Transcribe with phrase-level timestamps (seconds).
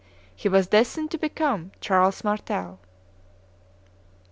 [0.35, 2.79] He was destined to become Charles Martel.